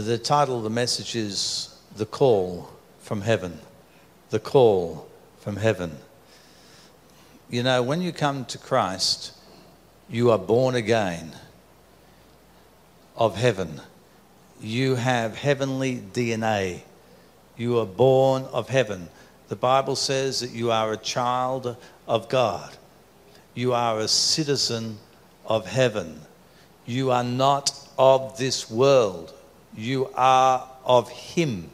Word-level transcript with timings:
the 0.00 0.18
title 0.18 0.56
of 0.56 0.64
the 0.64 0.70
message 0.70 1.14
is 1.14 1.78
The 1.96 2.06
Call 2.06 2.68
from 2.98 3.20
Heaven. 3.20 3.60
The 4.30 4.40
Call 4.40 5.06
from 5.38 5.54
Heaven. 5.54 5.96
You 7.48 7.62
know, 7.62 7.80
when 7.80 8.02
you 8.02 8.10
come 8.10 8.44
to 8.46 8.58
Christ, 8.58 9.32
you 10.10 10.32
are 10.32 10.38
born 10.38 10.74
again 10.74 11.32
of 13.14 13.36
heaven. 13.36 13.80
You 14.60 14.96
have 14.96 15.36
heavenly 15.36 16.02
DNA. 16.12 16.80
You 17.56 17.78
are 17.78 17.86
born 17.86 18.46
of 18.46 18.68
heaven. 18.68 19.08
The 19.46 19.56
Bible 19.56 19.94
says 19.94 20.40
that 20.40 20.50
you 20.50 20.72
are 20.72 20.92
a 20.92 20.96
child 20.96 21.76
of 22.08 22.28
God. 22.28 22.76
You 23.54 23.74
are 23.74 24.00
a 24.00 24.08
citizen 24.08 24.98
of 25.46 25.66
heaven. 25.68 26.20
You 26.84 27.12
are 27.12 27.22
not 27.22 27.78
of 27.96 28.36
this 28.38 28.68
world. 28.68 29.33
You 29.76 30.10
are 30.14 30.68
of 30.84 31.08
Him. 31.08 31.70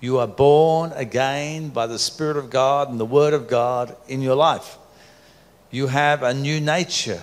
You 0.00 0.18
are 0.18 0.26
born 0.26 0.92
again 0.92 1.68
by 1.68 1.86
the 1.86 1.98
Spirit 1.98 2.36
of 2.36 2.50
God 2.50 2.90
and 2.90 2.98
the 2.98 3.04
Word 3.04 3.34
of 3.34 3.48
God 3.48 3.96
in 4.08 4.20
your 4.20 4.34
life. 4.34 4.76
You 5.70 5.86
have 5.86 6.22
a 6.22 6.34
new 6.34 6.60
nature. 6.60 7.22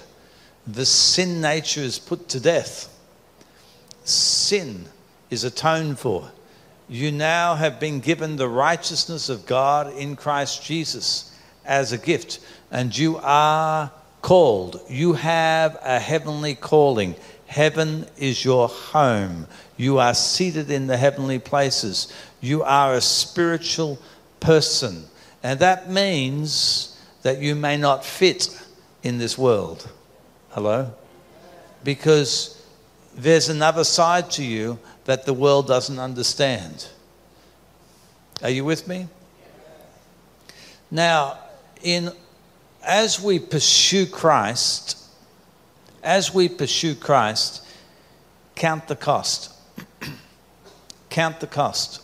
The 0.65 0.85
sin 0.85 1.41
nature 1.41 1.81
is 1.81 1.99
put 1.99 2.29
to 2.29 2.39
death. 2.39 2.95
Sin 4.05 4.85
is 5.29 5.43
atoned 5.43 5.99
for. 5.99 6.31
You 6.87 7.11
now 7.11 7.55
have 7.55 7.79
been 7.79 7.99
given 7.99 8.35
the 8.35 8.49
righteousness 8.49 9.29
of 9.29 9.45
God 9.45 9.93
in 9.93 10.15
Christ 10.15 10.63
Jesus 10.63 11.35
as 11.65 11.91
a 11.91 11.97
gift, 11.97 12.39
and 12.71 12.97
you 12.97 13.17
are 13.17 13.91
called. 14.21 14.81
You 14.89 15.13
have 15.13 15.77
a 15.83 15.99
heavenly 15.99 16.55
calling. 16.55 17.15
Heaven 17.49 18.05
is 18.15 18.45
your 18.45 18.67
home. 18.67 19.47
You 19.75 19.97
are 19.97 20.13
seated 20.13 20.69
in 20.69 20.85
the 20.85 20.95
heavenly 20.95 21.39
places. 21.39 22.13
You 22.41 22.61
are 22.61 22.93
a 22.93 23.01
spiritual 23.01 23.97
person. 24.39 25.05
And 25.41 25.59
that 25.59 25.89
means 25.89 26.95
that 27.23 27.39
you 27.39 27.55
may 27.55 27.75
not 27.75 28.05
fit 28.05 28.55
in 29.01 29.17
this 29.17 29.35
world. 29.35 29.89
Hello? 30.51 30.93
Because 31.83 32.63
there's 33.15 33.49
another 33.49 33.83
side 33.83 34.29
to 34.31 34.43
you 34.43 34.77
that 35.05 35.25
the 35.25 35.33
world 35.33 35.65
doesn't 35.65 35.97
understand. 35.97 36.87
Are 38.43 38.51
you 38.51 38.63
with 38.63 38.87
me? 38.87 39.07
Now, 40.91 41.39
in 41.81 42.11
as 42.83 43.19
we 43.19 43.39
pursue 43.39 44.05
Christ, 44.05 44.98
as 46.03 46.33
we 46.33 46.49
pursue 46.49 46.95
Christ, 46.95 47.65
count 48.55 48.87
the 48.87 48.95
cost. 48.95 49.53
count 51.09 51.39
the 51.39 51.47
cost. 51.47 52.01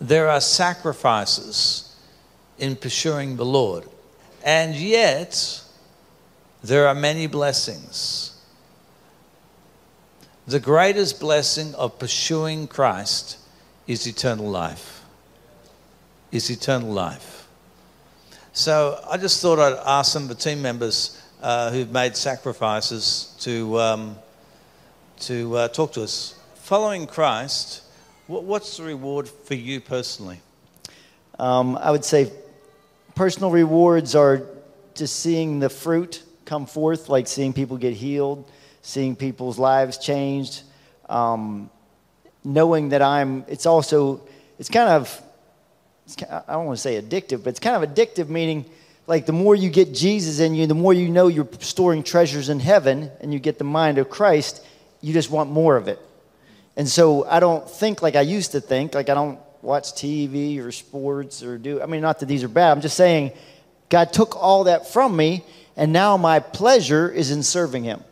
There 0.00 0.28
are 0.28 0.40
sacrifices 0.40 1.96
in 2.58 2.76
pursuing 2.76 3.36
the 3.36 3.44
Lord, 3.44 3.84
and 4.44 4.74
yet 4.74 5.62
there 6.62 6.86
are 6.88 6.94
many 6.94 7.26
blessings. 7.26 8.32
The 10.46 10.60
greatest 10.60 11.20
blessing 11.20 11.74
of 11.76 11.98
pursuing 11.98 12.66
Christ 12.66 13.38
is 13.86 14.06
eternal 14.06 14.48
life. 14.48 15.04
Is 16.32 16.50
eternal 16.50 16.90
life. 16.90 17.46
So 18.52 19.00
I 19.08 19.16
just 19.16 19.40
thought 19.40 19.58
I'd 19.58 19.80
ask 19.86 20.12
some 20.12 20.24
of 20.24 20.28
the 20.28 20.34
team 20.34 20.60
members 20.60 21.20
uh, 21.42 21.72
who've 21.72 21.90
made 21.90 22.16
sacrifices 22.16 23.34
to, 23.40 23.78
um, 23.80 24.16
to 25.18 25.56
uh, 25.56 25.68
talk 25.68 25.92
to 25.92 26.02
us. 26.02 26.38
Following 26.54 27.06
Christ, 27.06 27.82
what's 28.28 28.76
the 28.76 28.84
reward 28.84 29.28
for 29.28 29.54
you 29.54 29.80
personally? 29.80 30.40
Um, 31.38 31.76
I 31.76 31.90
would 31.90 32.04
say 32.04 32.30
personal 33.16 33.50
rewards 33.50 34.14
are 34.14 34.46
just 34.94 35.18
seeing 35.18 35.58
the 35.58 35.68
fruit 35.68 36.22
come 36.44 36.66
forth, 36.66 37.08
like 37.08 37.26
seeing 37.26 37.52
people 37.52 37.76
get 37.76 37.94
healed, 37.94 38.48
seeing 38.82 39.16
people's 39.16 39.58
lives 39.58 39.98
changed, 39.98 40.62
um, 41.08 41.68
knowing 42.44 42.90
that 42.90 43.02
I'm, 43.02 43.44
it's 43.48 43.66
also, 43.66 44.20
it's 44.58 44.68
kind 44.68 44.90
of, 44.90 45.22
it's, 46.06 46.16
I 46.22 46.52
don't 46.52 46.66
want 46.66 46.78
to 46.78 46.82
say 46.82 47.00
addictive, 47.02 47.42
but 47.42 47.50
it's 47.50 47.60
kind 47.60 47.82
of 47.82 47.90
addictive, 47.90 48.28
meaning 48.28 48.64
like 49.06 49.26
the 49.26 49.32
more 49.32 49.54
you 49.54 49.70
get 49.70 49.92
Jesus 49.92 50.40
in 50.40 50.54
you, 50.54 50.66
the 50.66 50.74
more 50.74 50.94
you 50.94 51.08
know 51.08 51.28
you're 51.28 51.48
storing 51.60 52.02
treasures 52.02 52.48
in 52.48 52.60
heaven 52.60 53.10
and 53.20 53.32
you 53.32 53.38
get 53.38 53.58
the 53.58 53.64
mind 53.64 53.98
of 53.98 54.08
Christ, 54.08 54.64
you 55.00 55.12
just 55.12 55.30
want 55.30 55.50
more 55.50 55.76
of 55.76 55.88
it. 55.88 55.98
And 56.76 56.88
so 56.88 57.26
I 57.26 57.40
don't 57.40 57.68
think 57.68 58.00
like 58.02 58.16
I 58.16 58.22
used 58.22 58.52
to 58.52 58.60
think, 58.60 58.94
like 58.94 59.08
I 59.08 59.14
don't 59.14 59.38
watch 59.60 59.92
TV 59.92 60.64
or 60.64 60.72
sports 60.72 61.42
or 61.42 61.58
do, 61.58 61.82
I 61.82 61.86
mean, 61.86 62.00
not 62.00 62.20
that 62.20 62.26
these 62.26 62.44
are 62.44 62.48
bad, 62.48 62.72
I'm 62.72 62.80
just 62.80 62.96
saying 62.96 63.32
God 63.88 64.12
took 64.12 64.36
all 64.36 64.64
that 64.64 64.86
from 64.86 65.16
me 65.16 65.44
and 65.76 65.92
now 65.92 66.16
my 66.16 66.40
pleasure 66.40 67.10
is 67.10 67.30
in 67.30 67.42
serving 67.42 67.84
Him. 67.84 68.02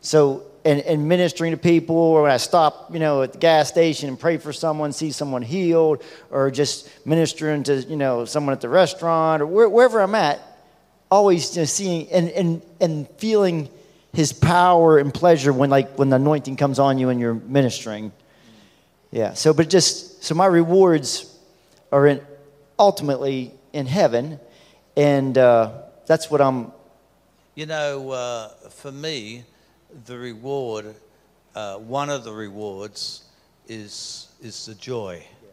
So, 0.00 0.44
and, 0.66 0.80
and 0.80 1.08
ministering 1.08 1.52
to 1.52 1.56
people, 1.56 1.96
or 1.96 2.22
when 2.22 2.32
I 2.32 2.38
stop, 2.38 2.92
you 2.92 2.98
know, 2.98 3.22
at 3.22 3.32
the 3.32 3.38
gas 3.38 3.68
station 3.68 4.08
and 4.08 4.18
pray 4.18 4.36
for 4.36 4.52
someone, 4.52 4.92
see 4.92 5.12
someone 5.12 5.42
healed, 5.42 6.02
or 6.30 6.50
just 6.50 6.90
ministering 7.06 7.62
to, 7.62 7.76
you 7.82 7.96
know, 7.96 8.24
someone 8.24 8.52
at 8.52 8.60
the 8.60 8.68
restaurant, 8.68 9.42
or 9.42 9.46
where, 9.46 9.68
wherever 9.68 10.00
I'm 10.00 10.16
at, 10.16 10.40
always 11.08 11.56
know, 11.56 11.64
seeing 11.64 12.10
and, 12.10 12.28
and, 12.30 12.62
and 12.80 13.08
feeling 13.18 13.68
his 14.12 14.32
power 14.32 14.98
and 14.98 15.14
pleasure 15.14 15.52
when 15.52 15.70
like 15.70 15.96
when 15.98 16.08
the 16.08 16.16
anointing 16.16 16.56
comes 16.56 16.78
on 16.78 16.98
you 16.98 17.10
and 17.10 17.20
you're 17.20 17.34
ministering. 17.34 18.10
Yeah. 19.12 19.34
So, 19.34 19.54
but 19.54 19.70
just 19.70 20.24
so 20.24 20.34
my 20.34 20.46
rewards 20.46 21.32
are 21.92 22.08
in 22.08 22.20
ultimately 22.78 23.52
in 23.72 23.86
heaven, 23.86 24.40
and 24.96 25.38
uh, 25.38 25.70
that's 26.06 26.28
what 26.30 26.40
I'm. 26.40 26.72
You 27.54 27.66
know, 27.66 28.10
uh, 28.10 28.48
for 28.70 28.90
me, 28.90 29.44
the 30.04 30.18
reward, 30.18 30.94
uh, 31.54 31.76
one 31.76 32.10
of 32.10 32.24
the 32.24 32.32
rewards 32.32 33.24
is, 33.68 34.28
is 34.42 34.66
the 34.66 34.74
joy. 34.74 35.24
Yes. 35.42 35.52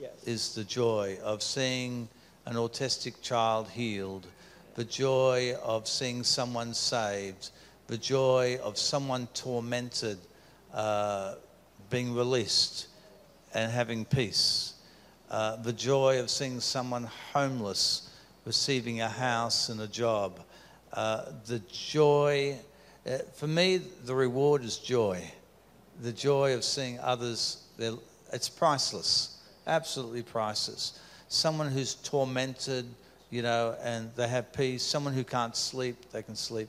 Yes. 0.00 0.24
Is 0.24 0.54
the 0.54 0.64
joy 0.64 1.18
of 1.22 1.42
seeing 1.42 2.08
an 2.46 2.54
autistic 2.54 3.20
child 3.22 3.68
healed, 3.68 4.26
the 4.74 4.84
joy 4.84 5.54
of 5.62 5.88
seeing 5.88 6.22
someone 6.22 6.74
saved, 6.74 7.50
the 7.86 7.98
joy 7.98 8.58
of 8.62 8.76
someone 8.76 9.28
tormented 9.34 10.18
uh, 10.74 11.36
being 11.90 12.14
released 12.14 12.88
and 13.54 13.70
having 13.70 14.04
peace, 14.04 14.74
uh, 15.30 15.56
the 15.56 15.72
joy 15.72 16.18
of 16.20 16.30
seeing 16.30 16.60
someone 16.60 17.08
homeless 17.32 18.10
receiving 18.44 19.00
a 19.00 19.08
house 19.08 19.68
and 19.68 19.80
a 19.80 19.86
job, 19.86 20.40
uh, 20.94 21.26
the 21.46 21.60
joy 21.70 22.58
uh, 23.06 23.18
for 23.34 23.46
me, 23.46 23.78
the 24.04 24.14
reward 24.14 24.64
is 24.64 24.78
joy. 24.78 25.22
The 26.02 26.12
joy 26.12 26.54
of 26.54 26.64
seeing 26.64 26.98
others, 27.00 27.64
it's 28.32 28.48
priceless, 28.48 29.38
absolutely 29.66 30.22
priceless. 30.22 31.00
Someone 31.28 31.70
who's 31.70 31.94
tormented, 31.94 32.86
you 33.30 33.42
know, 33.42 33.76
and 33.82 34.10
they 34.16 34.28
have 34.28 34.52
peace. 34.52 34.82
Someone 34.82 35.14
who 35.14 35.24
can't 35.24 35.56
sleep, 35.56 35.96
they 36.12 36.22
can 36.22 36.36
sleep. 36.36 36.68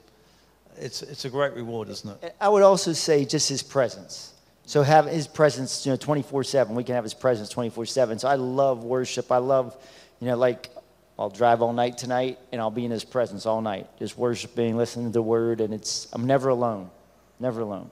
It's, 0.76 1.02
it's 1.02 1.24
a 1.24 1.30
great 1.30 1.54
reward, 1.54 1.88
isn't 1.88 2.22
it? 2.22 2.34
I 2.40 2.48
would 2.48 2.62
also 2.62 2.92
say 2.92 3.24
just 3.24 3.48
his 3.48 3.62
presence. 3.62 4.32
So 4.66 4.82
have 4.82 5.06
his 5.06 5.26
presence, 5.26 5.84
you 5.84 5.92
know, 5.92 5.98
24-7. 5.98 6.70
We 6.70 6.84
can 6.84 6.94
have 6.94 7.04
his 7.04 7.14
presence 7.14 7.52
24-7. 7.52 8.20
So 8.20 8.28
I 8.28 8.34
love 8.36 8.82
worship. 8.82 9.30
I 9.30 9.36
love, 9.36 9.76
you 10.20 10.26
know, 10.26 10.36
like 10.36 10.70
I'll 11.18 11.30
drive 11.30 11.62
all 11.62 11.72
night 11.72 11.96
tonight 11.96 12.38
and 12.50 12.60
I'll 12.60 12.70
be 12.70 12.84
in 12.84 12.90
his 12.90 13.04
presence 13.04 13.46
all 13.46 13.60
night, 13.60 13.86
just 13.98 14.18
worshiping, 14.18 14.76
listening 14.76 15.06
to 15.06 15.12
the 15.12 15.22
word, 15.22 15.60
and 15.60 15.72
it's 15.72 16.08
I'm 16.12 16.26
never 16.26 16.48
alone. 16.48 16.90
Never 17.38 17.60
alone. 17.60 17.90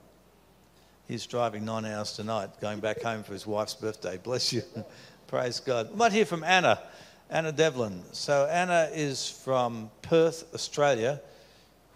He's 1.08 1.26
driving 1.26 1.64
nine 1.64 1.84
hours 1.84 2.12
tonight, 2.12 2.50
going 2.60 2.80
back 2.80 3.02
home 3.02 3.22
for 3.22 3.32
his 3.32 3.46
wife's 3.46 3.74
birthday. 3.74 4.18
Bless 4.18 4.52
you. 4.52 4.62
Praise 5.26 5.60
God. 5.60 5.90
We 5.90 5.96
might 5.96 6.12
hear 6.12 6.24
from 6.24 6.42
Anna, 6.44 6.80
Anna 7.30 7.52
Devlin. 7.52 8.02
So 8.12 8.46
Anna 8.46 8.88
is 8.92 9.28
from 9.28 9.90
Perth, 10.02 10.52
Australia, 10.54 11.20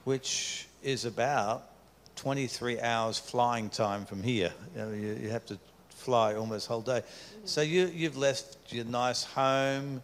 which 0.05 0.67
is 0.83 1.05
about 1.05 1.71
23 2.17 2.81
hours 2.81 3.19
flying 3.19 3.69
time 3.69 4.07
from 4.07 4.23
here. 4.23 4.53
You, 4.75 4.81
know, 4.81 4.93
you, 4.93 5.19
you 5.23 5.31
have 5.31 5.47
to 5.47 5.59
fly 5.91 6.35
almost 6.35 6.67
whole 6.67 6.83
day. 6.83 7.03
So 7.45 7.63
you, 7.63 7.87
you've 7.87 8.17
left 8.17 8.73
your 8.73 8.85
nice 8.85 9.25
home 9.25 10.03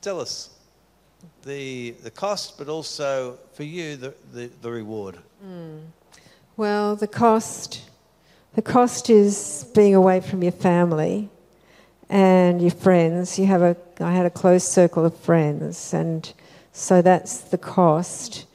Tell 0.00 0.20
us 0.20 0.50
the, 1.44 1.90
the 2.02 2.10
cost, 2.10 2.56
but 2.56 2.68
also 2.68 3.38
for 3.52 3.64
you, 3.64 3.96
the, 3.96 4.14
the, 4.32 4.50
the 4.62 4.70
reward. 4.70 5.18
Mm. 5.44 5.80
Well, 6.56 6.96
the 6.96 7.06
cost, 7.06 7.82
the 8.54 8.62
cost 8.62 9.10
is 9.10 9.66
being 9.74 9.94
away 9.94 10.20
from 10.20 10.42
your 10.42 10.52
family 10.52 11.28
and 12.08 12.62
your 12.62 12.70
friends. 12.70 13.38
You 13.38 13.46
have 13.46 13.62
a, 13.62 13.76
I 14.00 14.12
had 14.12 14.24
a 14.24 14.30
close 14.30 14.66
circle 14.66 15.04
of 15.04 15.14
friends, 15.18 15.92
and 15.92 16.32
so 16.72 17.02
that's 17.02 17.38
the 17.38 17.58
cost. 17.58 18.46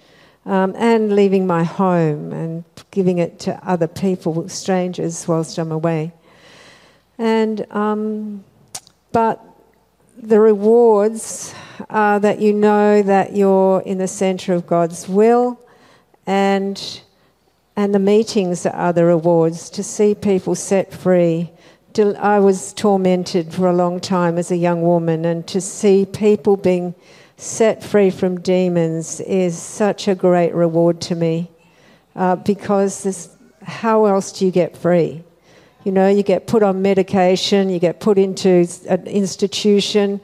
um, 0.45 0.75
and 0.77 1.15
leaving 1.15 1.47
my 1.47 1.63
home 1.63 2.31
and 2.31 2.63
giving 2.92 3.18
it 3.18 3.39
to 3.39 3.68
other 3.68 3.88
people, 3.88 4.47
strangers, 4.47 5.27
whilst 5.27 5.57
I'm 5.57 5.71
away. 5.71 6.13
And 7.18 7.69
um, 7.71 8.44
but 9.12 9.42
the 10.17 10.39
rewards 10.39 11.53
are 11.89 12.19
that 12.19 12.39
you 12.39 12.53
know 12.53 13.01
that 13.01 13.35
you're 13.35 13.81
in 13.81 13.97
the 13.97 14.07
centre 14.07 14.53
of 14.53 14.65
God's 14.65 15.07
will, 15.07 15.59
and 16.25 17.01
and 17.75 17.94
the 17.94 18.00
meetings 18.00 18.65
are 18.65 18.94
the 18.94 19.06
rewards 19.06 19.69
to 19.71 19.83
see 19.83 20.15
people 20.15 20.56
set 20.56 20.94
free. 20.94 21.51
I 21.97 22.39
was 22.39 22.73
tormented 22.73 23.53
for 23.53 23.67
a 23.67 23.73
long 23.73 24.00
time 24.00 24.38
as 24.38 24.51
a 24.51 24.57
young 24.57 24.81
woman, 24.81 25.25
and 25.25 25.45
to 25.47 25.62
see 25.62 26.06
people 26.06 26.57
being 26.57 26.95
set 27.38 27.83
free 27.83 28.09
from 28.09 28.39
demons 28.39 29.19
is 29.21 29.57
such 29.57 30.07
a 30.07 30.15
great 30.15 30.53
reward 30.53 31.01
to 31.01 31.15
me 31.15 31.51
uh, 32.15 32.35
because 32.38 33.03
this, 33.03 33.29
how 33.61 34.06
else 34.06 34.31
do 34.31 34.45
you 34.45 34.51
get 34.51 34.77
free? 34.77 35.23
You 35.85 35.91
know, 35.91 36.09
you 36.09 36.23
get 36.23 36.47
put 36.47 36.63
on 36.63 36.81
medication, 36.81 37.69
you 37.69 37.77
get 37.77 37.99
put 37.99 38.17
into 38.17 38.67
an 38.89 39.05
institution, 39.05 40.19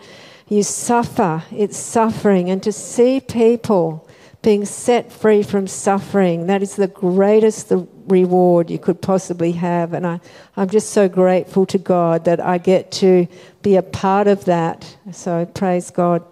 you 0.50 0.64
suffer. 0.64 1.44
It's 1.52 1.78
suffering. 1.78 2.50
And 2.50 2.64
to 2.64 2.72
see 2.72 3.20
people 3.20 4.10
being 4.42 4.66
set 4.66 5.12
free 5.12 5.44
from 5.44 5.68
suffering, 5.68 6.48
that 6.48 6.64
is 6.64 6.78
the 6.78 6.88
greatest 6.88 7.72
reward 8.08 8.72
you 8.72 8.80
could 8.80 9.04
possibly 9.04 9.52
have. 9.52 9.94
And 9.94 10.08
I, 10.08 10.20
I'm 10.58 10.68
just 10.68 10.90
so 10.90 11.08
grateful 11.08 11.68
to 11.68 11.78
God 11.78 12.26
that 12.26 12.40
I 12.40 12.58
get 12.58 12.92
to 12.94 13.28
be 13.62 13.76
a 13.76 13.84
part 13.84 14.28
of 14.28 14.46
that. 14.46 14.98
So 15.12 15.46
praise 15.46 15.92
God. 15.92 16.26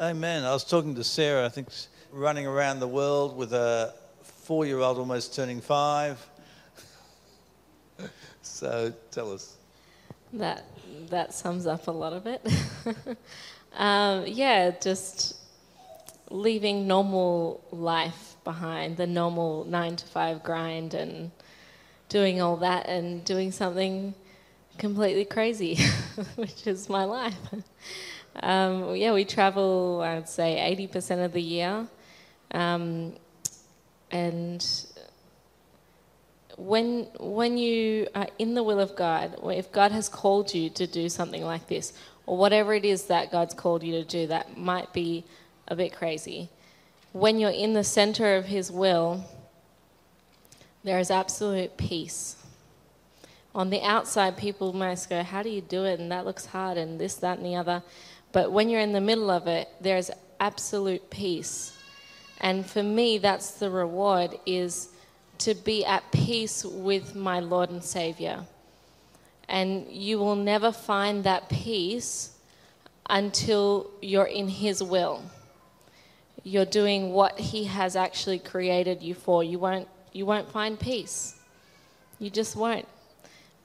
Amen. 0.00 0.44
I 0.44 0.52
was 0.54 0.64
talking 0.64 0.94
to 0.94 1.04
Sarah, 1.04 1.44
I 1.44 1.50
think, 1.50 1.68
running 2.10 2.46
around 2.46 2.80
the 2.80 2.88
world 2.88 3.36
with 3.36 3.52
a 3.52 3.92
four 4.22 4.64
year 4.64 4.78
old 4.78 4.96
almost 4.96 5.34
turning 5.34 5.60
five. 5.60 6.26
So 8.54 8.92
tell 9.10 9.32
us. 9.32 9.56
That, 10.32 10.64
that 11.10 11.34
sums 11.34 11.66
up 11.66 11.88
a 11.88 11.90
lot 11.90 12.12
of 12.12 12.26
it. 12.26 12.46
um, 13.76 14.24
yeah, 14.26 14.70
just 14.80 15.36
leaving 16.30 16.86
normal 16.86 17.64
life 17.72 18.36
behind, 18.44 18.96
the 18.96 19.08
normal 19.08 19.64
nine 19.64 19.96
to 19.96 20.06
five 20.06 20.44
grind, 20.44 20.94
and 20.94 21.32
doing 22.08 22.40
all 22.40 22.56
that 22.58 22.86
and 22.86 23.24
doing 23.24 23.50
something 23.50 24.14
completely 24.78 25.24
crazy, 25.24 25.76
which 26.36 26.66
is 26.66 26.88
my 26.88 27.04
life. 27.04 27.34
Um, 28.40 28.94
yeah, 28.94 29.12
we 29.12 29.24
travel, 29.24 30.00
I 30.04 30.14
would 30.14 30.28
say, 30.28 30.76
80% 30.92 31.24
of 31.24 31.32
the 31.32 31.42
year. 31.42 31.88
Um, 32.52 33.14
and 34.12 34.64
when, 36.56 37.08
when 37.18 37.58
you 37.58 38.06
are 38.14 38.28
in 38.38 38.54
the 38.54 38.62
will 38.62 38.80
of 38.80 38.96
God, 38.96 39.36
if 39.44 39.72
God 39.72 39.92
has 39.92 40.08
called 40.08 40.54
you 40.54 40.70
to 40.70 40.86
do 40.86 41.08
something 41.08 41.44
like 41.44 41.66
this, 41.66 41.92
or 42.26 42.36
whatever 42.36 42.74
it 42.74 42.84
is 42.84 43.04
that 43.04 43.30
God's 43.30 43.54
called 43.54 43.82
you 43.82 43.92
to 43.92 44.04
do 44.04 44.26
that 44.28 44.56
might 44.56 44.92
be 44.92 45.24
a 45.68 45.76
bit 45.76 45.94
crazy, 45.94 46.48
when 47.12 47.38
you're 47.38 47.50
in 47.50 47.74
the 47.74 47.84
center 47.84 48.36
of 48.36 48.46
His 48.46 48.70
will, 48.70 49.24
there 50.82 50.98
is 50.98 51.10
absolute 51.10 51.76
peace. 51.76 52.36
On 53.54 53.70
the 53.70 53.82
outside, 53.82 54.36
people 54.36 54.72
might 54.72 55.06
go, 55.08 55.22
How 55.22 55.42
do 55.42 55.48
you 55.48 55.60
do 55.60 55.84
it? 55.84 56.00
And 56.00 56.10
that 56.10 56.24
looks 56.24 56.46
hard, 56.46 56.76
and 56.76 57.00
this, 57.00 57.14
that, 57.16 57.38
and 57.38 57.46
the 57.46 57.56
other. 57.56 57.82
But 58.32 58.50
when 58.50 58.68
you're 58.68 58.80
in 58.80 58.92
the 58.92 59.00
middle 59.00 59.30
of 59.30 59.46
it, 59.46 59.68
there's 59.80 60.10
absolute 60.40 61.08
peace. 61.08 61.76
And 62.40 62.66
for 62.66 62.82
me, 62.82 63.18
that's 63.18 63.52
the 63.52 63.70
reward 63.70 64.36
is 64.44 64.88
to 65.38 65.54
be 65.54 65.84
at 65.84 66.10
peace 66.12 66.64
with 66.64 67.14
my 67.14 67.40
Lord 67.40 67.70
and 67.70 67.82
Savior. 67.82 68.44
And 69.48 69.90
you 69.90 70.18
will 70.18 70.36
never 70.36 70.72
find 70.72 71.24
that 71.24 71.48
peace 71.48 72.34
until 73.08 73.90
you're 74.00 74.24
in 74.24 74.48
His 74.48 74.82
will. 74.82 75.22
You're 76.42 76.64
doing 76.64 77.12
what 77.12 77.38
He 77.38 77.64
has 77.64 77.96
actually 77.96 78.38
created 78.38 79.02
you 79.02 79.14
for. 79.14 79.44
You 79.44 79.58
won't, 79.58 79.88
you 80.12 80.26
won't 80.26 80.50
find 80.50 80.78
peace. 80.78 81.38
You 82.18 82.30
just 82.30 82.56
won't. 82.56 82.88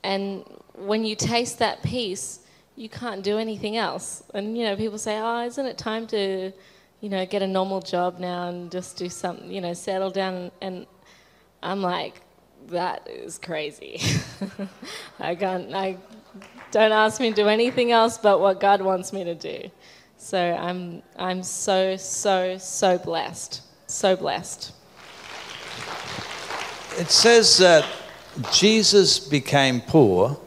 And 0.04 0.44
when 0.76 1.06
you 1.06 1.16
taste 1.16 1.60
that 1.60 1.84
peace, 1.84 2.40
you 2.76 2.90
can't 2.90 3.24
do 3.24 3.38
anything 3.38 3.76
else. 3.76 4.24
And 4.34 4.58
you 4.58 4.64
know, 4.64 4.76
people 4.76 4.98
say, 4.98 5.20
"Oh, 5.20 5.46
isn't 5.46 5.66
it 5.66 5.78
time 5.78 6.08
to, 6.08 6.52
you 7.02 7.10
know, 7.10 7.26
get 7.26 7.42
a 7.42 7.48
normal 7.48 7.82
job 7.82 8.20
now 8.20 8.48
and 8.48 8.72
just 8.72 8.98
do 8.98 9.10
something, 9.10 9.52
you 9.52 9.60
know, 9.60 9.74
settle 9.74 10.10
down?" 10.10 10.52
And 10.62 10.86
I'm 11.62 11.82
like, 11.82 12.22
that 12.68 13.08
is 13.08 13.38
crazy. 13.38 14.02
I 15.20 15.36
can't. 15.36 15.74
I 15.74 15.98
don't 16.72 16.92
ask 16.92 17.20
me 17.20 17.30
to 17.30 17.36
do 17.36 17.48
anything 17.48 17.92
else 17.92 18.18
but 18.18 18.40
what 18.40 18.60
God 18.60 18.82
wants 18.82 19.12
me 19.12 19.24
to 19.24 19.36
do. 19.36 19.70
So 20.18 20.40
I'm 20.40 21.02
I'm 21.18 21.44
so 21.44 21.96
so 21.98 22.58
so 22.58 22.98
blessed. 22.98 23.62
So 23.88 24.16
blessed. 24.16 24.74
It 26.98 27.10
says 27.10 27.58
that 27.58 27.86
Jesus 28.52 29.20
became 29.20 29.82
poor, 29.82 30.40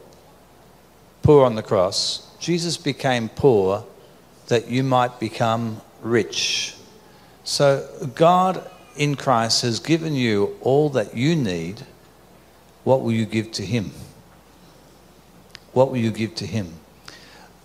poor 1.21 1.45
on 1.45 1.55
the 1.55 1.63
cross, 1.63 2.27
Jesus 2.39 2.77
became 2.77 3.29
poor 3.29 3.85
that 4.47 4.69
you 4.69 4.83
might 4.83 5.19
become 5.19 5.81
rich. 6.01 6.75
So 7.43 7.87
God 8.15 8.69
in 8.95 9.15
Christ 9.15 9.61
has 9.63 9.79
given 9.79 10.15
you 10.15 10.57
all 10.61 10.89
that 10.89 11.15
you 11.15 11.35
need. 11.35 11.85
What 12.83 13.01
will 13.01 13.11
you 13.11 13.25
give 13.25 13.51
to 13.53 13.65
Him? 13.65 13.91
What 15.71 15.89
will 15.89 15.97
you 15.97 16.11
give 16.11 16.35
to 16.35 16.45
Him? 16.45 16.73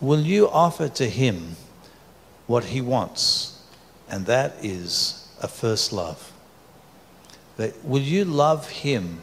Will 0.01 0.21
you 0.21 0.49
offer 0.49 0.89
to 0.89 1.09
Him 1.09 1.57
what 2.47 2.65
He 2.65 2.81
wants? 2.81 3.63
And 4.09 4.27
that 4.27 4.55
is 4.63 5.29
a 5.43 5.49
first 5.49 5.93
love. 5.93 6.33
That 7.57 7.85
will 7.85 8.01
you 8.03 8.25
love 8.25 8.69
Him 8.69 9.21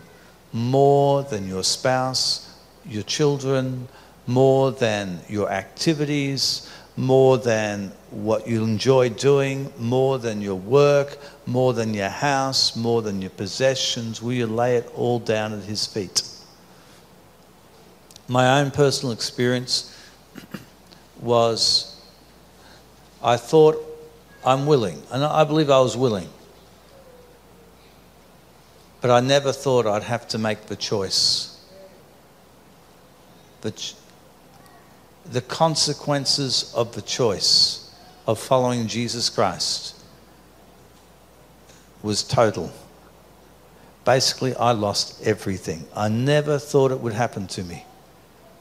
more 0.54 1.24
than 1.24 1.48
your 1.48 1.64
spouse, 1.64 2.54
your 2.86 3.04
children, 3.04 3.88
more 4.28 4.72
than 4.72 5.20
your 5.28 5.50
activities, 5.50 6.70
more 6.98 7.38
than 7.38 7.92
what 8.10 8.48
you 8.48 8.64
enjoy 8.64 9.10
doing, 9.10 9.72
more 9.78 10.18
than 10.18 10.42
your 10.42 10.56
work, 10.56 11.18
more 11.46 11.74
than 11.74 11.94
your 11.94 12.10
house, 12.10 12.76
more 12.76 13.02
than 13.02 13.22
your 13.22 13.32
possessions? 13.32 14.22
Will 14.22 14.34
you 14.34 14.48
lay 14.48 14.78
it 14.78 14.90
all 14.96 15.20
down 15.20 15.54
at 15.54 15.64
His 15.64 15.86
feet? 15.86 16.24
My 18.28 18.60
own 18.60 18.72
personal 18.72 19.12
experience 19.12 19.96
was 21.22 22.02
I 23.22 23.38
thought 23.38 23.76
I'm 24.46 24.66
willing, 24.66 25.02
and 25.12 25.24
I 25.24 25.44
believe 25.44 25.70
I 25.70 25.80
was 25.80 25.98
willing. 25.98 26.30
But 29.02 29.12
I 29.12 29.20
never 29.20 29.52
thought 29.52 29.86
I'd 29.86 30.04
have 30.04 30.28
to 30.30 30.38
make 30.38 30.68
the 30.68 30.76
choice. 30.76 31.52
But 33.62 33.94
the 35.32 35.42
consequences 35.42 36.72
of 36.76 36.94
the 36.96 37.02
choice 37.02 37.94
of 38.28 38.40
following 38.40 38.88
Jesus 38.88 39.30
Christ 39.30 39.96
was 42.02 42.24
total. 42.24 42.72
Basically, 44.04 44.56
I 44.56 44.72
lost 44.72 45.26
everything. 45.26 45.86
I 45.96 46.10
never 46.10 46.60
thought 46.60 46.92
it 46.92 47.00
would 47.00 47.14
happen 47.14 47.48
to 47.48 47.64
me. 47.64 47.84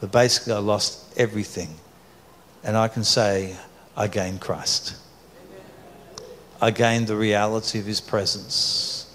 But 0.00 0.10
basically, 0.10 0.54
I 0.54 0.58
lost 0.58 1.18
everything. 1.18 1.68
And 2.62 2.76
I 2.76 2.88
can 2.88 3.04
say, 3.04 3.54
I 3.96 4.08
gained 4.08 4.40
Christ. 4.40 4.96
I 6.60 6.70
gained 6.70 7.08
the 7.08 7.16
reality 7.16 7.78
of 7.78 7.84
his 7.84 8.00
presence. 8.00 9.06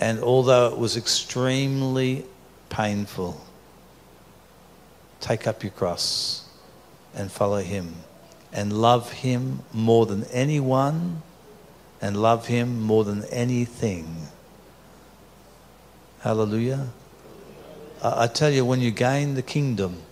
And 0.00 0.18
although 0.18 0.72
it 0.72 0.76
was 0.76 0.96
extremely 0.96 2.24
painful, 2.68 3.40
take 5.22 5.46
up 5.46 5.62
your 5.62 5.72
cross 5.72 6.44
and 7.14 7.30
follow 7.30 7.60
him 7.60 7.94
and 8.52 8.72
love 8.72 9.10
him 9.12 9.60
more 9.72 10.04
than 10.04 10.24
anyone 10.24 11.22
and 12.02 12.20
love 12.20 12.48
him 12.48 12.80
more 12.82 13.04
than 13.04 13.24
anything. 13.26 14.26
Hallelujah. 16.20 16.88
I, 18.02 18.26
tell 18.26 18.50
you, 18.50 18.64
when 18.64 18.80
you 18.80 18.90
gain 18.90 19.34
the 19.34 19.42
kingdom, 19.42 20.02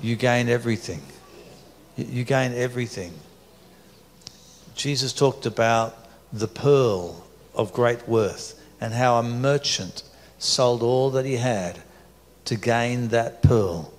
you 0.00 0.16
gain 0.16 0.48
everything. 0.48 1.02
You 1.96 2.24
gain 2.24 2.52
everything. 2.54 3.12
Jesus 4.74 5.12
talked 5.12 5.44
about 5.44 5.96
the 6.32 6.48
pearl 6.48 7.26
of 7.54 7.72
great 7.74 8.08
worth 8.08 8.58
and 8.80 8.94
how 8.94 9.18
a 9.18 9.22
merchant 9.22 10.02
sold 10.38 10.82
all 10.82 11.10
that 11.10 11.26
he 11.26 11.36
had 11.36 11.82
to 12.46 12.56
gain 12.56 13.08
that 13.08 13.42
pearl. 13.42 13.92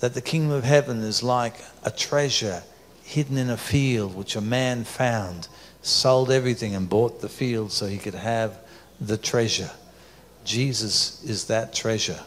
That 0.00 0.14
the 0.14 0.22
kingdom 0.22 0.52
of 0.52 0.64
heaven 0.64 1.00
is 1.00 1.22
like 1.22 1.54
a 1.84 1.90
treasure 1.90 2.62
hidden 3.04 3.36
in 3.36 3.50
a 3.50 3.56
field 3.56 4.14
which 4.14 4.36
a 4.36 4.40
man 4.40 4.84
found 4.84 5.48
sold 5.82 6.30
everything 6.30 6.74
and 6.74 6.88
bought 6.88 7.20
the 7.20 7.28
field 7.28 7.72
so 7.72 7.86
he 7.86 7.98
could 7.98 8.14
have 8.14 8.56
the 9.00 9.16
treasure. 9.16 9.70
Jesus 10.44 11.22
is 11.24 11.46
that 11.46 11.74
treasure. 11.74 12.20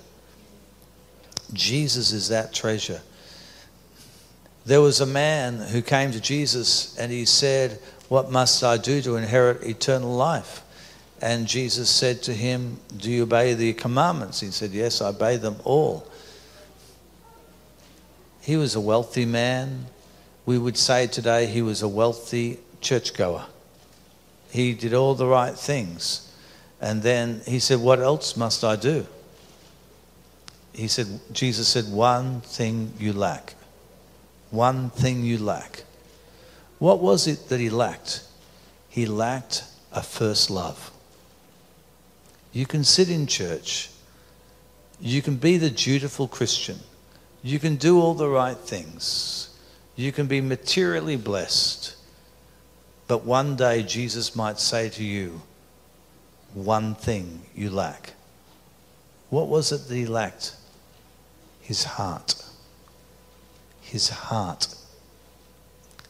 Jesus 1.54 2.12
is 2.12 2.30
that 2.30 2.54
treasure. 2.54 3.02
There 4.66 4.82
was 4.82 5.02
a 5.02 5.06
man 5.06 5.58
who 5.58 5.82
came 5.82 6.12
to 6.12 6.22
Jesus 6.22 6.98
and 6.98 7.12
he 7.12 7.26
said, 7.26 7.80
What 8.08 8.32
must 8.32 8.64
I 8.64 8.78
do 8.78 9.02
to 9.02 9.18
inherit 9.18 9.64
eternal 9.64 10.14
life? 10.16 10.64
And 11.24 11.48
Jesus 11.48 11.90
said 11.90 12.22
to 12.24 12.34
him, 12.34 12.82
Do 12.98 13.10
you 13.10 13.24
obey 13.24 13.54
the 13.54 13.72
commandments? 13.72 14.42
He 14.42 14.52
said, 14.52 14.72
Yes, 14.72 15.02
I 15.02 15.08
obey 15.08 15.38
them 15.38 15.56
all. 15.64 16.06
He 18.42 18.58
was 18.58 18.76
a 18.76 18.82
wealthy 18.82 19.24
man. 19.24 19.86
We 20.46 20.58
would 20.58 20.76
say 20.76 21.08
today 21.08 21.46
he 21.46 21.62
was 21.62 21.82
a 21.82 21.88
wealthy 21.88 22.60
churchgoer. 22.82 23.46
He 24.52 24.74
did 24.74 24.94
all 24.94 25.16
the 25.16 25.26
right 25.26 25.56
things. 25.58 26.30
And 26.82 27.02
then 27.02 27.42
he 27.48 27.60
said, 27.60 27.80
What 27.80 28.00
else 28.02 28.36
must 28.36 28.66
I 28.66 28.76
do? 28.76 29.08
He 30.74 30.90
said, 30.90 31.08
Jesus 31.32 31.70
said, 31.70 31.86
One 31.86 32.42
thing 32.42 32.92
you 33.00 33.14
lack. 33.14 33.54
One 34.52 34.90
thing 34.90 35.24
you 35.24 35.38
lack. 35.38 35.86
What 36.80 37.00
was 37.00 37.28
it 37.28 37.48
that 37.48 37.62
he 37.62 37.70
lacked? 37.70 38.24
He 38.90 39.06
lacked 39.06 39.64
a 39.94 40.04
first 40.04 40.50
love. 40.50 40.93
You 42.54 42.66
can 42.66 42.84
sit 42.84 43.10
in 43.10 43.28
church. 43.28 43.90
You 45.02 45.22
can 45.22 45.36
be 45.36 45.58
the 45.58 45.70
dutiful 45.70 46.28
Christian. 46.28 46.80
You 47.42 47.60
can 47.60 47.76
do 47.76 48.00
all 48.00 48.14
the 48.14 48.30
right 48.30 48.58
things. 48.58 49.50
You 49.96 50.12
can 50.12 50.28
be 50.28 50.40
materially 50.40 51.18
blessed. 51.18 51.96
But 53.08 53.26
one 53.26 53.56
day 53.56 53.84
Jesus 53.84 54.36
might 54.36 54.60
say 54.60 54.90
to 54.90 55.04
you, 55.04 55.42
one 56.54 56.96
thing 56.96 57.42
you 57.56 57.70
lack. 57.70 58.14
What 59.30 59.48
was 59.48 59.72
it 59.72 59.88
that 59.88 59.96
he 59.96 60.06
lacked? 60.06 60.56
His 61.62 61.84
heart. 61.84 62.36
His 63.82 64.10
heart. 64.10 64.68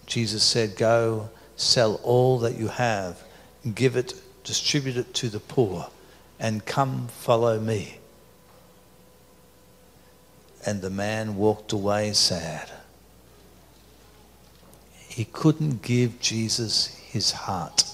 Jesus 0.05 0.43
said, 0.43 0.75
Go 0.75 1.29
sell 1.55 2.00
all 2.03 2.39
that 2.39 2.57
you 2.57 2.67
have, 2.67 3.23
give 3.73 3.95
it, 3.95 4.13
distribute 4.43 4.97
it 4.97 5.13
to 5.15 5.29
the 5.29 5.39
poor, 5.39 5.88
and 6.43 6.65
come 6.65 7.07
follow 7.07 7.57
me. 7.57 7.97
And 10.65 10.81
the 10.81 10.89
man 10.89 11.38
walked 11.38 11.71
away 11.71 12.12
sad. 12.12 12.69
He 15.07 15.25
couldn't 15.25 15.81
give 15.81 16.19
Jesus 16.19 16.88
his 16.88 17.31
heart. 17.31 17.85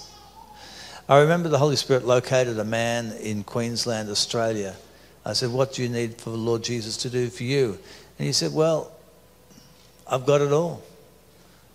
I 1.08 1.20
remember 1.20 1.48
the 1.48 1.58
Holy 1.58 1.76
Spirit 1.76 2.04
located 2.04 2.58
a 2.58 2.64
man 2.64 3.12
in 3.20 3.44
Queensland, 3.44 4.10
Australia. 4.10 4.74
I 5.24 5.32
said, 5.32 5.50
What 5.50 5.74
do 5.74 5.82
you 5.82 5.88
need 5.88 6.20
for 6.20 6.30
the 6.30 6.36
Lord 6.36 6.64
Jesus 6.64 6.96
to 6.98 7.10
do 7.10 7.28
for 7.30 7.44
you? 7.44 7.78
And 8.18 8.26
he 8.26 8.32
said, 8.32 8.52
Well, 8.52 8.90
I've 10.08 10.26
got 10.26 10.40
it 10.40 10.52
all. 10.52 10.82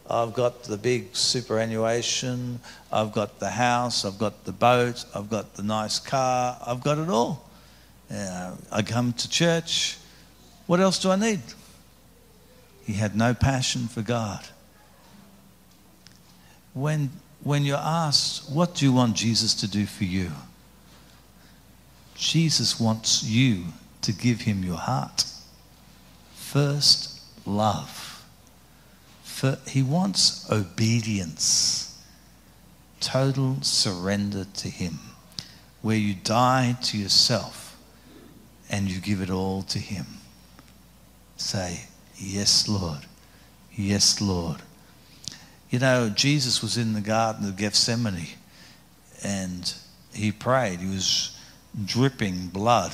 I've 0.09 0.33
got 0.33 0.63
the 0.63 0.77
big 0.77 1.15
superannuation, 1.15 2.59
I've 2.91 3.11
got 3.11 3.39
the 3.39 3.49
house, 3.49 4.05
I've 4.05 4.19
got 4.19 4.45
the 4.45 4.51
boat, 4.51 5.03
I've 5.15 5.29
got 5.29 5.55
the 5.55 5.63
nice 5.63 5.99
car, 5.99 6.57
I've 6.65 6.83
got 6.83 6.99
it 6.99 7.09
all. 7.09 7.49
I 8.11 8.83
come 8.85 9.13
to 9.13 9.29
church. 9.29 9.97
What 10.67 10.79
else 10.79 10.99
do 10.99 11.09
I 11.09 11.15
need? 11.15 11.41
He 12.85 12.93
had 12.93 13.15
no 13.15 13.33
passion 13.33 13.87
for 13.87 14.01
God. 14.01 14.45
When 16.73 17.09
when 17.43 17.63
you're 17.63 17.77
asked, 17.77 18.51
What 18.51 18.75
do 18.75 18.85
you 18.85 18.93
want 18.93 19.15
Jesus 19.15 19.53
to 19.55 19.67
do 19.67 19.85
for 19.85 20.03
you? 20.03 20.31
Jesus 22.15 22.79
wants 22.79 23.23
you 23.23 23.65
to 24.01 24.11
give 24.11 24.41
him 24.41 24.63
your 24.63 24.77
heart. 24.77 25.25
First, 26.33 27.21
love. 27.45 28.04
He 29.67 29.83
wants 29.83 30.49
obedience, 30.51 32.01
total 32.99 33.61
surrender 33.61 34.45
to 34.55 34.69
him, 34.69 34.99
where 35.81 35.97
you 35.97 36.13
die 36.15 36.77
to 36.83 36.97
yourself 36.97 37.77
and 38.69 38.89
you 38.89 38.99
give 38.99 39.21
it 39.21 39.29
all 39.29 39.61
to 39.63 39.79
him. 39.79 40.05
Say, 41.37 41.81
Yes, 42.17 42.67
Lord. 42.67 43.05
Yes, 43.75 44.21
Lord. 44.21 44.61
You 45.69 45.79
know, 45.79 46.09
Jesus 46.09 46.61
was 46.61 46.77
in 46.77 46.93
the 46.93 47.01
Garden 47.01 47.47
of 47.47 47.57
Gethsemane 47.57 48.27
and 49.23 49.73
he 50.13 50.31
prayed. 50.31 50.79
He 50.79 50.87
was 50.87 51.37
dripping 51.83 52.47
blood. 52.47 52.93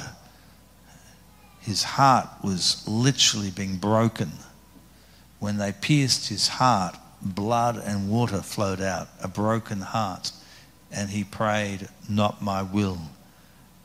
His 1.60 1.84
heart 1.84 2.28
was 2.44 2.84
literally 2.88 3.52
being 3.52 3.78
broken. 3.78 4.32
When 5.42 5.58
they 5.58 5.72
pierced 5.72 6.30
his 6.30 6.48
heart, 6.48 6.96
blood 7.20 7.76
and 7.76 8.12
water 8.12 8.44
flowed 8.44 8.80
out, 8.80 9.10
a 9.24 9.28
broken 9.28 9.82
heart. 9.82 10.32
And 10.92 11.10
he 11.10 11.24
prayed, 11.24 11.90
Not 12.08 12.44
my 12.44 12.62
will, 12.62 13.00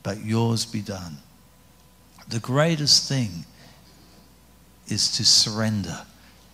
but 0.02 0.22
yours 0.22 0.66
be 0.66 0.82
done. 0.82 1.16
The 2.28 2.40
greatest 2.40 3.08
thing 3.08 3.46
is 4.86 5.10
to 5.12 5.24
surrender, 5.24 6.02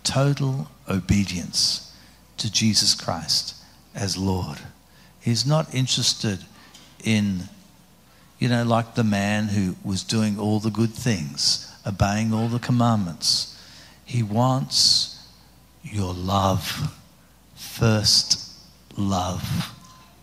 total 0.05 0.69
obedience 0.87 1.93
to 2.37 2.49
Jesus 2.49 2.95
Christ 2.95 3.55
as 3.93 4.15
Lord. 4.15 4.59
He's 5.19 5.45
not 5.45 5.75
interested 5.75 6.39
in, 7.03 7.49
you 8.39 8.47
know, 8.47 8.63
like 8.63 8.95
the 8.95 9.03
man 9.03 9.49
who 9.49 9.75
was 9.83 10.01
doing 10.01 10.39
all 10.39 10.61
the 10.61 10.71
good 10.71 10.93
things, 10.93 11.69
obeying 11.85 12.33
all 12.33 12.47
the 12.47 12.57
commandments. 12.57 13.52
He 14.05 14.23
wants 14.23 15.27
your 15.83 16.13
love, 16.13 16.93
first 17.55 18.53
love, 18.97 19.71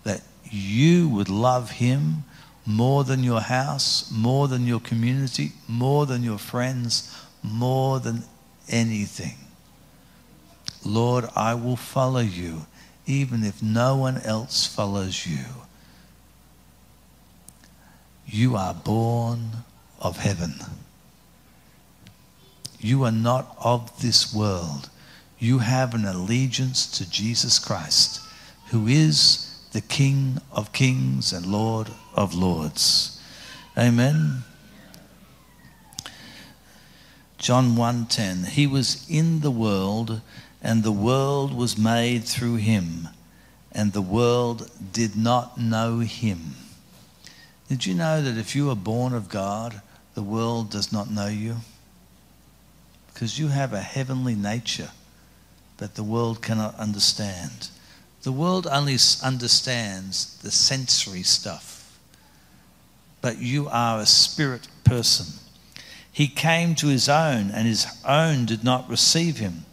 that 0.04 0.22
you 0.50 1.08
would 1.08 1.28
love 1.28 1.72
Him 1.72 2.24
more 2.66 3.04
than 3.04 3.24
your 3.24 3.40
house, 3.40 4.10
more 4.10 4.48
than 4.48 4.66
your 4.66 4.80
community, 4.80 5.52
more 5.66 6.06
than 6.06 6.22
your 6.22 6.38
friends, 6.38 7.16
more 7.42 8.00
than 8.00 8.24
anything. 8.68 9.36
Lord, 10.84 11.26
I 11.34 11.54
will 11.54 11.76
follow 11.76 12.20
you, 12.20 12.66
even 13.06 13.44
if 13.44 13.62
no 13.62 13.96
one 13.96 14.18
else 14.18 14.66
follows 14.66 15.26
you. 15.26 15.44
You 18.26 18.56
are 18.56 18.74
born 18.74 19.50
of 20.00 20.18
heaven. 20.18 20.54
You 22.80 23.04
are 23.04 23.12
not 23.12 23.56
of 23.60 24.00
this 24.00 24.34
world. 24.34 24.88
You 25.38 25.58
have 25.58 25.94
an 25.94 26.04
allegiance 26.04 26.86
to 26.98 27.08
Jesus 27.08 27.58
Christ, 27.58 28.20
who 28.70 28.86
is 28.86 29.46
the 29.72 29.80
King 29.80 30.38
of 30.50 30.72
kings 30.72 31.32
and 31.32 31.46
Lord 31.46 31.88
of 32.14 32.34
lords. 32.34 33.20
Amen. 33.76 34.44
John 37.38 37.76
1:10 37.76 38.48
He 38.48 38.66
was 38.66 39.06
in 39.08 39.40
the 39.40 39.50
world 39.50 40.20
and 40.62 40.82
the 40.82 40.92
world 40.92 41.54
was 41.54 41.78
made 41.78 42.24
through 42.24 42.56
him, 42.56 43.08
and 43.72 43.92
the 43.92 44.02
world 44.02 44.70
did 44.92 45.16
not 45.16 45.58
know 45.58 46.00
him. 46.00 46.54
Did 47.68 47.86
you 47.86 47.94
know 47.94 48.20
that 48.20 48.36
if 48.36 48.54
you 48.54 48.68
are 48.70 48.76
born 48.76 49.14
of 49.14 49.28
God, 49.28 49.80
the 50.14 50.22
world 50.22 50.70
does 50.70 50.92
not 50.92 51.10
know 51.10 51.28
you? 51.28 51.56
Because 53.20 53.38
you 53.38 53.48
have 53.48 53.74
a 53.74 53.82
heavenly 53.82 54.34
nature 54.34 54.92
that 55.76 55.94
the 55.94 56.02
world 56.02 56.40
cannot 56.40 56.74
understand. 56.76 57.68
The 58.22 58.32
world 58.32 58.66
only 58.66 58.96
understands 59.22 60.38
the 60.38 60.50
sensory 60.50 61.22
stuff, 61.22 61.98
but 63.20 63.36
you 63.36 63.68
are 63.68 64.00
a 64.00 64.06
spirit 64.06 64.68
person. 64.84 65.26
He 66.10 66.28
came 66.28 66.74
to 66.76 66.86
his 66.86 67.10
own, 67.10 67.50
and 67.50 67.66
his 67.66 67.86
own 68.06 68.46
did 68.46 68.64
not 68.64 68.88
receive 68.88 69.36
him. 69.36 69.66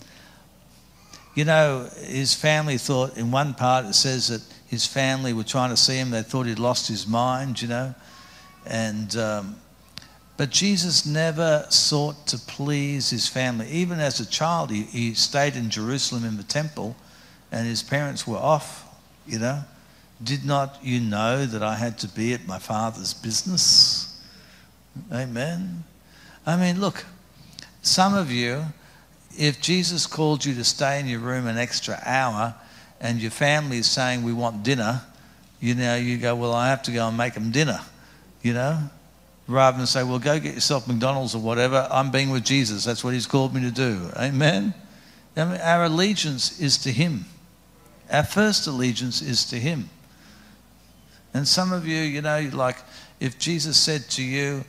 You 1.34 1.46
know, 1.46 1.90
his 2.02 2.34
family 2.34 2.78
thought, 2.78 3.16
in 3.16 3.32
one 3.32 3.54
part, 3.54 3.86
it 3.86 3.94
says 3.94 4.28
that 4.28 4.42
his 4.68 4.86
family 4.86 5.32
were 5.32 5.46
trying 5.46 5.70
to 5.70 5.78
see 5.78 5.96
him. 5.96 6.10
They 6.10 6.22
thought 6.22 6.48
he'd 6.48 6.60
lost 6.60 6.90
his 6.90 7.08
mind, 7.08 7.62
you 7.62 7.70
know. 7.70 7.96
And, 8.66 9.16
um, 9.16 9.56
but 10.38 10.50
Jesus 10.50 11.06
never 11.06 11.66
sought 11.70 12.28
to 12.28 12.38
please 12.38 13.10
his 13.10 13.28
family. 13.28 13.68
Even 13.70 14.00
as 14.00 14.20
a 14.20 14.26
child, 14.26 14.70
he, 14.72 14.84
he 14.84 15.14
stayed 15.14 15.56
in 15.56 15.70
Jerusalem 15.70 16.24
in 16.24 16.38
the 16.38 16.44
temple, 16.44 16.96
and 17.52 17.68
his 17.68 17.84
parents 17.84 18.28
were 18.28 18.38
off, 18.38 18.86
you 19.26 19.40
know. 19.40 19.64
Did 20.24 20.46
not 20.46 20.80
you 20.82 21.00
know 21.00 21.46
that 21.46 21.62
I 21.62 21.76
had 21.76 22.00
to 22.00 22.08
be 22.08 22.34
at 22.34 22.48
my 22.48 22.60
father's 22.60 23.14
business? 23.14 24.20
Amen. 25.12 25.84
I 26.46 26.56
mean, 26.56 26.80
look, 26.80 27.06
some 27.82 28.16
of 28.16 28.32
you 28.32 28.64
if 29.38 29.62
Jesus 29.62 30.08
called 30.08 30.44
you 30.44 30.56
to 30.56 30.64
stay 30.64 31.00
in 31.00 31.08
your 31.08 31.20
room 31.20 31.48
an 31.48 31.58
extra 31.58 32.02
hour 32.04 32.56
and 33.00 33.22
your 33.22 33.32
family 33.32 33.78
is 33.78 33.88
saying, 33.88 34.24
We 34.24 34.34
want 34.34 34.64
dinner, 34.64 35.02
you 35.60 35.76
know, 35.76 35.96
you 35.96 36.18
go, 36.18 36.36
Well, 36.36 36.54
I 36.54 36.70
have 36.70 36.82
to 36.84 36.92
go 36.92 37.08
and 37.08 37.16
make 37.16 37.36
them 37.36 37.52
dinner, 37.52 37.80
you 38.42 38.54
know? 38.54 38.90
Rather 39.48 39.78
than 39.78 39.88
say, 39.88 40.04
Well, 40.04 40.20
go 40.20 40.40
get 40.40 40.56
yourself 40.56 40.88
McDonald's 40.88 41.34
or 41.34 41.40
whatever. 41.40 41.88
I'm 41.90 42.12
being 42.12 42.30
with 42.30 42.44
Jesus. 42.44 42.84
That's 42.84 43.04
what 43.04 43.14
he's 43.14 43.28
called 43.28 43.54
me 43.54 43.62
to 43.62 43.72
do. 43.72 44.10
Amen? 44.18 44.74
I 45.38 45.46
mean, 45.46 45.62
our 45.62 45.86
allegiance 45.86 46.60
is 46.60 46.78
to 46.80 46.92
him. 46.92 47.26
Our 48.12 48.24
first 48.24 48.68
allegiance 48.68 49.22
is 49.22 49.46
to 49.46 49.58
him. 49.58 49.90
And 51.34 51.48
some 51.48 51.72
of 51.72 51.88
you, 51.88 52.00
you 52.00 52.22
know, 52.22 52.50
like 52.54 52.78
if 53.20 53.38
Jesus 53.38 53.78
said 53.78 54.10
to 54.12 54.24
you, 54.24 54.64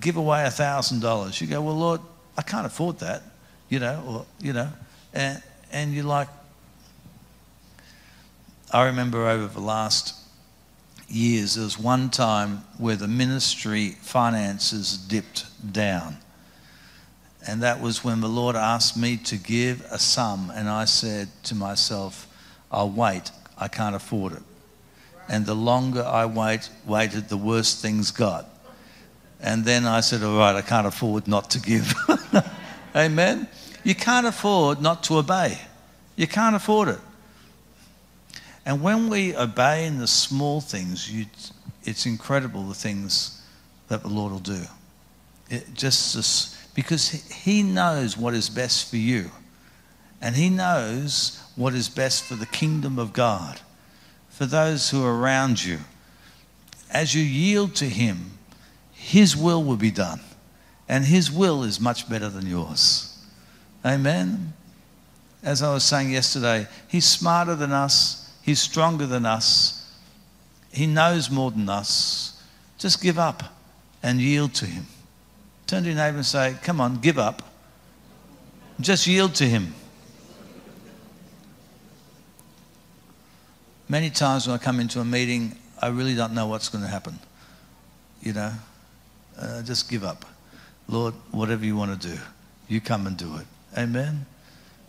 give 0.00 0.16
away 0.16 0.44
a 0.44 0.50
thousand 0.50 1.00
dollars, 1.00 1.40
you 1.40 1.46
go, 1.46 1.60
well, 1.60 1.76
Lord, 1.76 2.00
I 2.36 2.42
can't 2.42 2.66
afford 2.66 2.98
that, 3.00 3.22
you 3.68 3.78
know, 3.78 4.02
or 4.06 4.26
you 4.40 4.52
know, 4.52 4.70
and 5.12 5.42
and 5.70 5.92
you're 5.92 6.04
like, 6.04 6.28
I 8.72 8.86
remember 8.86 9.28
over 9.28 9.46
the 9.46 9.60
last 9.60 10.14
years, 11.14 11.54
there 11.54 11.64
was 11.64 11.78
one 11.78 12.10
time 12.10 12.64
where 12.78 12.96
the 12.96 13.08
ministry 13.08 13.90
finances 14.00 14.96
dipped 14.96 15.46
down. 15.72 16.18
And 17.46 17.62
that 17.62 17.80
was 17.80 18.02
when 18.02 18.20
the 18.20 18.28
Lord 18.28 18.56
asked 18.56 18.96
me 18.96 19.16
to 19.18 19.36
give 19.36 19.82
a 19.90 19.98
sum, 19.98 20.50
and 20.54 20.68
I 20.68 20.86
said 20.86 21.28
to 21.44 21.54
myself, 21.54 22.26
I'll 22.72 22.90
wait, 22.90 23.30
I 23.58 23.68
can't 23.68 23.94
afford 23.94 24.32
it. 24.32 24.42
And 25.28 25.46
the 25.46 25.54
longer 25.54 26.02
I 26.02 26.26
wait, 26.26 26.68
waited, 26.86 27.28
the 27.28 27.36
worse 27.36 27.80
things 27.80 28.10
got. 28.10 28.46
And 29.40 29.64
then 29.64 29.86
I 29.86 30.00
said, 30.00 30.22
All 30.22 30.38
right, 30.38 30.56
I 30.56 30.62
can't 30.62 30.86
afford 30.86 31.28
not 31.28 31.50
to 31.50 31.60
give. 31.60 31.94
Amen? 32.96 33.46
You 33.84 33.94
can't 33.94 34.26
afford 34.26 34.80
not 34.80 35.02
to 35.04 35.18
obey. 35.18 35.58
You 36.16 36.26
can't 36.26 36.56
afford 36.56 36.88
it. 36.88 37.00
And 38.66 38.82
when 38.82 39.10
we 39.10 39.36
obey 39.36 39.86
in 39.86 39.98
the 39.98 40.06
small 40.06 40.60
things, 40.60 41.10
you, 41.10 41.26
it's 41.82 42.06
incredible 42.06 42.62
the 42.64 42.74
things 42.74 43.42
that 43.88 44.02
the 44.02 44.08
Lord 44.08 44.32
will 44.32 44.38
do. 44.38 44.62
It 45.50 45.74
just 45.74 46.74
because 46.74 47.10
He 47.10 47.62
knows 47.62 48.16
what 48.16 48.34
is 48.34 48.48
best 48.48 48.90
for 48.90 48.96
you, 48.96 49.30
and 50.20 50.34
He 50.34 50.48
knows 50.48 51.40
what 51.56 51.74
is 51.74 51.88
best 51.88 52.24
for 52.24 52.34
the 52.34 52.46
kingdom 52.46 52.98
of 52.98 53.12
God, 53.12 53.60
for 54.30 54.46
those 54.46 54.90
who 54.90 55.04
are 55.04 55.20
around 55.20 55.62
you. 55.62 55.78
As 56.90 57.14
you 57.14 57.22
yield 57.22 57.74
to 57.76 57.84
Him, 57.84 58.38
His 58.92 59.36
will 59.36 59.62
will 59.62 59.76
be 59.76 59.90
done, 59.90 60.20
and 60.88 61.04
His 61.04 61.30
will 61.30 61.62
is 61.62 61.78
much 61.78 62.08
better 62.08 62.30
than 62.30 62.46
yours. 62.46 63.10
Amen. 63.84 64.54
As 65.42 65.62
I 65.62 65.74
was 65.74 65.84
saying 65.84 66.10
yesterday, 66.10 66.66
He's 66.88 67.04
smarter 67.04 67.54
than 67.54 67.70
us. 67.70 68.23
He's 68.44 68.60
stronger 68.60 69.06
than 69.06 69.24
us. 69.24 69.90
He 70.70 70.86
knows 70.86 71.30
more 71.30 71.50
than 71.50 71.66
us. 71.68 72.42
Just 72.76 73.02
give 73.02 73.18
up 73.18 73.42
and 74.02 74.20
yield 74.20 74.52
to 74.54 74.66
Him. 74.66 74.84
Turn 75.66 75.82
to 75.84 75.88
your 75.88 75.96
neighbor 75.96 76.18
and 76.18 76.26
say, 76.26 76.54
Come 76.62 76.78
on, 76.78 76.98
give 76.98 77.18
up. 77.18 77.42
Just 78.78 79.06
yield 79.06 79.34
to 79.36 79.44
Him. 79.44 79.74
Many 83.88 84.10
times 84.10 84.46
when 84.46 84.56
I 84.56 84.58
come 84.58 84.78
into 84.78 85.00
a 85.00 85.04
meeting, 85.04 85.56
I 85.80 85.88
really 85.88 86.14
don't 86.14 86.34
know 86.34 86.46
what's 86.46 86.68
going 86.68 86.84
to 86.84 86.90
happen. 86.90 87.18
You 88.20 88.34
know, 88.34 88.52
uh, 89.38 89.62
just 89.62 89.90
give 89.90 90.04
up. 90.04 90.26
Lord, 90.86 91.14
whatever 91.30 91.64
you 91.64 91.76
want 91.76 91.98
to 91.98 92.08
do, 92.08 92.18
you 92.68 92.82
come 92.82 93.06
and 93.06 93.16
do 93.16 93.36
it. 93.36 93.46
Amen. 93.78 94.26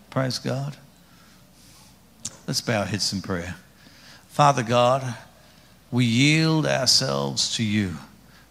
Praise 0.10 0.40
God. 0.40 0.76
Let's 2.48 2.62
bow 2.62 2.82
our 2.82 2.86
heads 2.86 3.12
in 3.12 3.24
prayer. 3.24 3.56
Father 4.28 4.62
God, 4.62 5.16
we 5.90 6.06
yield 6.06 6.68
ourselves 6.68 7.56
to 7.56 7.64
you. 7.64 7.96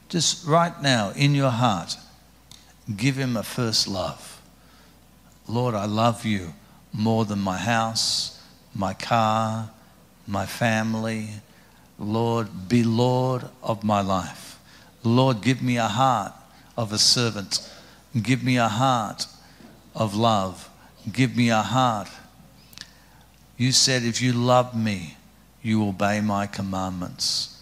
Just 0.09 0.47
right 0.47 0.81
now, 0.83 1.13
in 1.15 1.35
your 1.35 1.51
heart, 1.51 1.97
give 2.97 3.17
him 3.17 3.37
a 3.37 3.45
first 3.45 3.87
love. 3.87 4.41
Lord, 5.47 5.75
I 5.77 5.85
love 5.85 6.25
you 6.25 6.55
more 6.93 7.25
than 7.25 7.39
my 7.39 7.57
house, 7.57 8.43
my 8.75 8.95
car, 8.95 9.71
my 10.27 10.47
family. 10.47 11.29
Lord, 11.97 12.69
be 12.69 12.83
Lord 12.83 13.45
of 13.63 13.85
my 13.85 14.01
life. 14.01 14.59
Lord, 15.05 15.41
give 15.41 15.63
me 15.63 15.77
a 15.77 15.87
heart 15.87 16.33
of 16.77 16.93
a 16.93 16.99
servant. 16.99 17.71
Give 18.21 18.43
me 18.43 18.57
a 18.57 18.69
heart 18.69 19.27
of 19.95 20.17
love. 20.17 20.69
Give 21.13 21.37
me 21.37 21.51
a 21.51 21.63
heart 21.63 22.09
you 23.57 23.73
said, 23.73 24.03
If 24.03 24.21
you 24.21 24.33
love 24.33 24.77
me, 24.77 25.17
you 25.63 25.87
obey 25.87 26.21
my 26.21 26.47
commandments. 26.47 27.61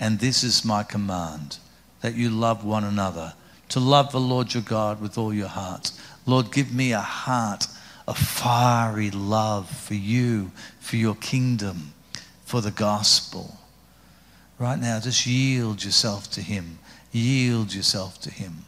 And 0.00 0.18
this 0.18 0.42
is 0.42 0.64
my 0.64 0.82
command 0.82 1.58
that 2.00 2.14
you 2.14 2.28
love 2.28 2.64
one 2.64 2.84
another, 2.84 3.34
to 3.70 3.80
love 3.80 4.12
the 4.12 4.20
Lord 4.20 4.52
your 4.52 4.62
God 4.62 5.00
with 5.00 5.16
all 5.16 5.32
your 5.32 5.48
heart. 5.48 5.90
Lord, 6.26 6.52
give 6.52 6.72
me 6.74 6.92
a 6.92 7.00
heart 7.00 7.66
of 8.06 8.18
fiery 8.18 9.10
love 9.10 9.70
for 9.70 9.94
you, 9.94 10.50
for 10.80 10.96
your 10.96 11.14
kingdom, 11.14 11.94
for 12.44 12.60
the 12.60 12.70
gospel. 12.70 13.56
Right 14.58 14.78
now, 14.78 15.00
just 15.00 15.26
yield 15.26 15.82
yourself 15.82 16.30
to 16.32 16.42
Him. 16.42 16.78
Yield 17.12 17.72
yourself 17.72 18.20
to 18.22 18.30
Him. 18.30 18.64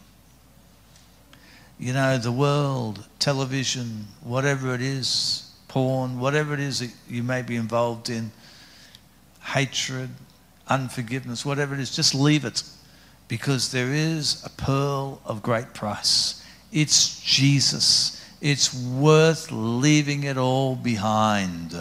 You 1.78 1.92
know, 1.92 2.16
the 2.16 2.32
world, 2.32 3.06
television, 3.18 4.06
whatever 4.22 4.74
it 4.74 4.80
is, 4.80 5.45
porn, 5.76 6.18
whatever 6.18 6.54
it 6.54 6.60
is 6.60 6.78
that 6.78 6.90
you 7.06 7.22
may 7.22 7.42
be 7.42 7.54
involved 7.54 8.08
in, 8.08 8.32
hatred, 9.42 10.08
unforgiveness, 10.68 11.44
whatever 11.44 11.74
it 11.74 11.80
is, 11.80 11.94
just 11.94 12.14
leave 12.14 12.46
it 12.46 12.62
because 13.28 13.72
there 13.72 13.92
is 13.92 14.42
a 14.46 14.48
pearl 14.48 15.20
of 15.26 15.42
great 15.42 15.74
price. 15.74 16.42
It's 16.72 17.20
Jesus. 17.20 18.24
It's 18.40 18.72
worth 18.72 19.52
leaving 19.52 20.24
it 20.24 20.38
all 20.38 20.76
behind. 20.76 21.76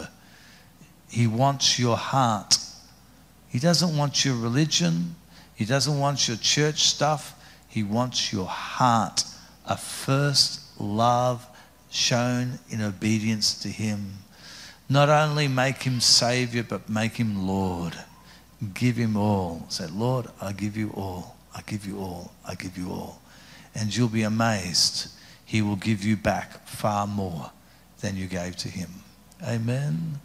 He 1.08 1.26
wants 1.26 1.78
your 1.78 1.96
heart. 1.96 2.58
He 3.48 3.58
doesn't 3.58 3.96
want 3.96 4.26
your 4.26 4.36
religion. 4.36 5.14
He 5.54 5.64
doesn't 5.64 5.98
want 5.98 6.28
your 6.28 6.36
church 6.36 6.82
stuff. 6.82 7.34
He 7.66 7.82
wants 7.82 8.30
your 8.30 8.46
heart, 8.46 9.24
a 9.64 9.78
first 9.78 10.60
love 10.78 11.48
shown 11.90 12.58
in 12.68 12.82
obedience 12.82 13.54
to 13.62 13.68
Him. 13.68 14.14
Not 14.88 15.08
only 15.08 15.48
make 15.48 15.82
Him 15.82 16.00
Savior, 16.00 16.62
but 16.62 16.88
make 16.88 17.16
Him 17.16 17.46
Lord. 17.46 17.94
Give 18.74 18.96
Him 18.96 19.16
all. 19.16 19.66
Say, 19.68 19.86
Lord, 19.86 20.26
I 20.40 20.52
give 20.52 20.76
you 20.76 20.90
all. 20.90 21.36
I 21.54 21.62
give 21.62 21.86
you 21.86 21.98
all. 21.98 22.32
I 22.46 22.54
give 22.54 22.76
you 22.76 22.90
all. 22.90 23.20
And 23.74 23.94
you'll 23.94 24.08
be 24.08 24.22
amazed. 24.22 25.08
He 25.44 25.62
will 25.62 25.76
give 25.76 26.04
you 26.04 26.16
back 26.16 26.66
far 26.66 27.06
more 27.06 27.50
than 28.00 28.16
you 28.16 28.26
gave 28.26 28.56
to 28.56 28.68
Him. 28.68 28.90
Amen. 29.42 30.20